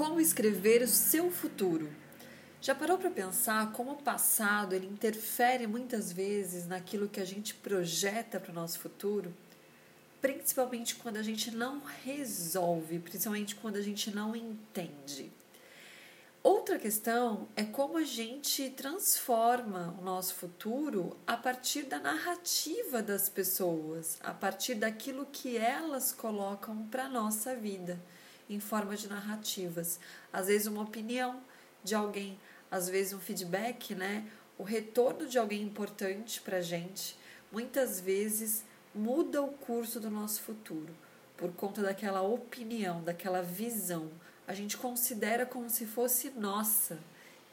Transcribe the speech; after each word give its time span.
Como 0.00 0.18
escrever 0.18 0.80
o 0.80 0.88
seu 0.88 1.30
futuro? 1.30 1.92
Já 2.58 2.74
parou 2.74 2.96
para 2.96 3.10
pensar 3.10 3.70
como 3.72 3.92
o 3.92 4.02
passado 4.02 4.74
ele 4.74 4.86
interfere 4.86 5.66
muitas 5.66 6.10
vezes 6.10 6.66
naquilo 6.66 7.06
que 7.06 7.20
a 7.20 7.24
gente 7.26 7.52
projeta 7.52 8.40
para 8.40 8.50
o 8.50 8.54
nosso 8.54 8.78
futuro? 8.78 9.30
Principalmente 10.18 10.94
quando 10.94 11.18
a 11.18 11.22
gente 11.22 11.50
não 11.50 11.82
resolve, 12.02 12.98
principalmente 12.98 13.54
quando 13.56 13.76
a 13.76 13.82
gente 13.82 14.10
não 14.10 14.34
entende. 14.34 15.30
Outra 16.42 16.78
questão 16.78 17.46
é 17.54 17.62
como 17.62 17.98
a 17.98 18.02
gente 18.02 18.70
transforma 18.70 19.94
o 20.00 20.02
nosso 20.02 20.34
futuro 20.34 21.14
a 21.26 21.36
partir 21.36 21.82
da 21.82 21.98
narrativa 21.98 23.02
das 23.02 23.28
pessoas, 23.28 24.16
a 24.22 24.32
partir 24.32 24.76
daquilo 24.76 25.26
que 25.26 25.58
elas 25.58 26.10
colocam 26.10 26.86
para 26.86 27.04
a 27.04 27.10
nossa 27.10 27.54
vida, 27.54 28.00
em 28.50 28.60
forma 28.60 28.96
de 28.96 29.08
narrativas. 29.08 29.98
Às 30.32 30.48
vezes, 30.48 30.66
uma 30.66 30.82
opinião 30.82 31.40
de 31.82 31.94
alguém, 31.94 32.38
às 32.70 32.88
vezes, 32.88 33.14
um 33.14 33.20
feedback, 33.20 33.94
né? 33.94 34.28
o 34.58 34.62
retorno 34.62 35.26
de 35.26 35.38
alguém 35.38 35.62
importante 35.62 36.40
para 36.42 36.58
a 36.58 36.62
gente, 36.62 37.16
muitas 37.50 37.98
vezes 37.98 38.62
muda 38.94 39.40
o 39.42 39.48
curso 39.48 39.98
do 39.98 40.10
nosso 40.10 40.42
futuro, 40.42 40.94
por 41.36 41.50
conta 41.52 41.80
daquela 41.80 42.20
opinião, 42.20 43.02
daquela 43.02 43.40
visão 43.40 44.10
a 44.50 44.52
gente 44.52 44.76
considera 44.76 45.46
como 45.46 45.70
se 45.70 45.86
fosse 45.86 46.28
nossa 46.30 46.98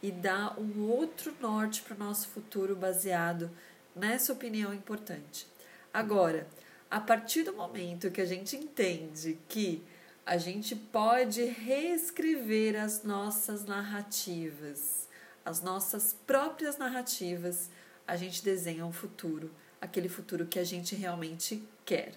e 0.00 0.12
dá 0.12 0.54
um 0.56 0.80
outro 0.88 1.34
norte 1.40 1.82
para 1.82 1.96
o 1.96 1.98
nosso 1.98 2.28
futuro 2.28 2.76
baseado 2.76 3.50
nessa 3.96 4.32
opinião 4.32 4.72
importante. 4.72 5.44
Agora, 5.92 6.46
a 6.88 7.00
partir 7.00 7.42
do 7.42 7.52
momento 7.52 8.12
que 8.12 8.20
a 8.20 8.24
gente 8.24 8.54
entende 8.54 9.36
que 9.48 9.82
a 10.26 10.38
gente 10.38 10.74
pode 10.74 11.44
reescrever 11.44 12.76
as 12.76 13.02
nossas 13.02 13.64
narrativas, 13.64 15.06
as 15.44 15.60
nossas 15.60 16.16
próprias 16.26 16.78
narrativas, 16.78 17.68
a 18.06 18.16
gente 18.16 18.42
desenha 18.42 18.86
um 18.86 18.92
futuro, 18.92 19.50
aquele 19.80 20.08
futuro 20.08 20.46
que 20.46 20.58
a 20.58 20.64
gente 20.64 20.94
realmente 20.94 21.62
quer. 21.84 22.14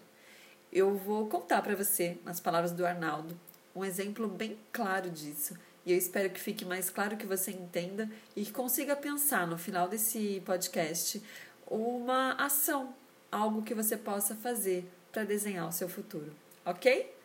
Eu 0.72 0.96
vou 0.96 1.28
contar 1.28 1.62
para 1.62 1.76
você, 1.76 2.18
nas 2.24 2.40
palavras 2.40 2.72
do 2.72 2.86
Arnaldo, 2.86 3.38
um 3.76 3.84
exemplo 3.84 4.28
bem 4.28 4.58
claro 4.72 5.10
disso. 5.10 5.58
E 5.86 5.92
eu 5.92 5.98
espero 5.98 6.30
que 6.30 6.40
fique 6.40 6.66
mais 6.66 6.90
claro 6.90 7.18
que 7.18 7.26
você 7.26 7.52
entenda 7.52 8.10
e 8.36 8.44
que 8.46 8.52
consiga 8.52 8.96
pensar 8.96 9.46
no 9.48 9.58
final 9.58 9.88
desse 9.88 10.42
podcast 10.46 11.22
uma 11.70 12.34
ação, 12.34 12.94
algo 13.32 13.64
que 13.64 13.74
você 13.74 13.98
possa 13.98 14.34
fazer 14.36 14.90
para 15.12 15.24
desenhar 15.26 15.68
o 15.68 15.72
seu 15.72 15.88
futuro, 15.88 16.34
ok? 16.66 17.17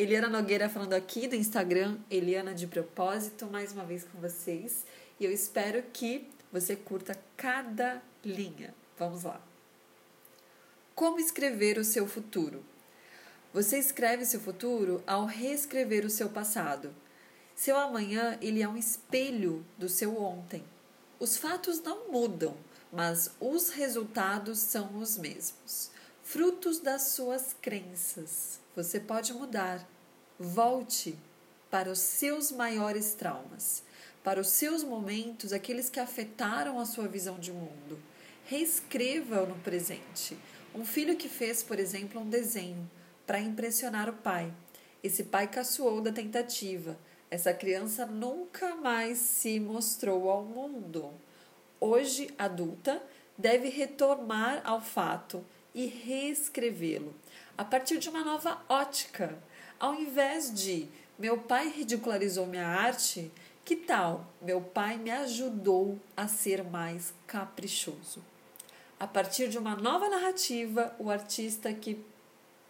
Eliana 0.00 0.30
Nogueira 0.30 0.66
falando 0.66 0.94
aqui 0.94 1.28
do 1.28 1.36
Instagram, 1.36 1.98
Eliana 2.10 2.54
de 2.54 2.66
Propósito, 2.66 3.46
mais 3.46 3.70
uma 3.72 3.84
vez 3.84 4.02
com 4.02 4.18
vocês. 4.18 4.86
E 5.20 5.26
eu 5.26 5.30
espero 5.30 5.82
que 5.92 6.26
você 6.50 6.74
curta 6.74 7.20
cada 7.36 8.02
linha. 8.24 8.72
Vamos 8.98 9.24
lá. 9.24 9.38
Como 10.94 11.20
escrever 11.20 11.76
o 11.76 11.84
seu 11.84 12.06
futuro? 12.06 12.64
Você 13.52 13.78
escreve 13.78 14.24
seu 14.24 14.40
futuro 14.40 15.04
ao 15.06 15.26
reescrever 15.26 16.06
o 16.06 16.10
seu 16.10 16.30
passado. 16.30 16.94
Seu 17.54 17.76
amanhã 17.76 18.38
ele 18.40 18.62
é 18.62 18.68
um 18.68 18.78
espelho 18.78 19.62
do 19.76 19.86
seu 19.86 20.16
ontem. 20.16 20.64
Os 21.18 21.36
fatos 21.36 21.78
não 21.82 22.10
mudam, 22.10 22.56
mas 22.90 23.32
os 23.38 23.68
resultados 23.68 24.60
são 24.60 24.96
os 24.96 25.18
mesmos. 25.18 25.90
Frutos 26.32 26.78
das 26.78 27.08
suas 27.08 27.56
crenças. 27.60 28.60
Você 28.76 29.00
pode 29.00 29.32
mudar. 29.32 29.84
Volte 30.38 31.18
para 31.68 31.90
os 31.90 31.98
seus 31.98 32.52
maiores 32.52 33.14
traumas, 33.14 33.82
para 34.22 34.40
os 34.40 34.46
seus 34.46 34.84
momentos, 34.84 35.52
aqueles 35.52 35.90
que 35.90 35.98
afetaram 35.98 36.78
a 36.78 36.86
sua 36.86 37.08
visão 37.08 37.36
de 37.36 37.50
mundo. 37.52 37.98
Reescreva 38.44 39.44
no 39.44 39.56
presente. 39.56 40.38
Um 40.72 40.84
filho 40.84 41.16
que 41.16 41.28
fez, 41.28 41.64
por 41.64 41.80
exemplo, 41.80 42.20
um 42.20 42.30
desenho 42.30 42.88
para 43.26 43.40
impressionar 43.40 44.08
o 44.08 44.12
pai. 44.12 44.54
Esse 45.02 45.24
pai 45.24 45.48
caçoou 45.48 46.00
da 46.00 46.12
tentativa. 46.12 46.96
Essa 47.28 47.52
criança 47.52 48.06
nunca 48.06 48.76
mais 48.76 49.18
se 49.18 49.58
mostrou 49.58 50.30
ao 50.30 50.44
mundo. 50.44 51.10
Hoje, 51.80 52.32
adulta, 52.38 53.02
deve 53.36 53.68
retornar 53.68 54.62
ao 54.64 54.80
fato 54.80 55.44
e 55.74 55.86
reescrevê-lo 55.86 57.14
a 57.56 57.64
partir 57.64 57.98
de 57.98 58.08
uma 58.08 58.24
nova 58.24 58.60
ótica. 58.68 59.38
Ao 59.78 59.94
invés 59.94 60.52
de 60.52 60.88
meu 61.18 61.38
pai 61.38 61.68
ridicularizou 61.68 62.46
minha 62.46 62.66
arte, 62.66 63.30
que 63.64 63.76
tal 63.76 64.26
meu 64.40 64.60
pai 64.60 64.96
me 64.96 65.10
ajudou 65.10 65.98
a 66.16 66.26
ser 66.26 66.64
mais 66.64 67.12
caprichoso? 67.26 68.24
A 68.98 69.06
partir 69.06 69.48
de 69.48 69.58
uma 69.58 69.76
nova 69.76 70.08
narrativa, 70.08 70.94
o 70.98 71.10
artista 71.10 71.72
que 71.72 72.02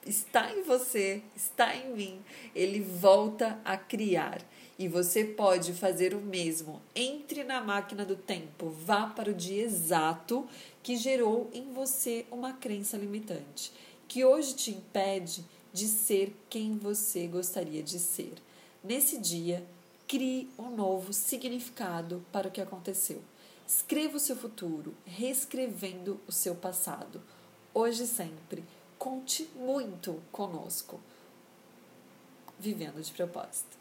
está 0.06 0.52
em 0.52 0.62
você, 0.62 1.22
está 1.34 1.74
em 1.74 1.94
mim, 1.94 2.20
ele 2.54 2.80
volta 2.80 3.60
a 3.64 3.76
criar. 3.76 4.40
E 4.78 4.88
você 4.88 5.24
pode 5.24 5.74
fazer 5.74 6.14
o 6.14 6.20
mesmo. 6.20 6.80
Entre 6.94 7.44
na 7.44 7.60
máquina 7.60 8.04
do 8.04 8.16
tempo, 8.16 8.70
vá 8.70 9.06
para 9.06 9.30
o 9.30 9.34
dia 9.34 9.62
exato 9.62 10.48
que 10.82 10.96
gerou 10.96 11.50
em 11.52 11.70
você 11.72 12.24
uma 12.30 12.54
crença 12.54 12.96
limitante, 12.96 13.72
que 14.08 14.24
hoje 14.24 14.54
te 14.54 14.70
impede 14.70 15.44
de 15.72 15.86
ser 15.86 16.34
quem 16.48 16.78
você 16.78 17.26
gostaria 17.26 17.82
de 17.82 17.98
ser. 17.98 18.32
Nesse 18.82 19.18
dia, 19.18 19.62
crie 20.08 20.48
um 20.58 20.74
novo 20.74 21.12
significado 21.12 22.24
para 22.32 22.48
o 22.48 22.50
que 22.50 22.60
aconteceu. 22.60 23.22
Escreva 23.66 24.16
o 24.16 24.20
seu 24.20 24.34
futuro, 24.34 24.94
reescrevendo 25.04 26.18
o 26.26 26.32
seu 26.32 26.54
passado. 26.54 27.22
Hoje 27.72 28.06
sempre 28.06 28.64
conte 29.00 29.50
muito 29.56 30.22
conosco. 30.30 31.00
Vivendo 32.58 33.02
de 33.02 33.10
propósito. 33.12 33.79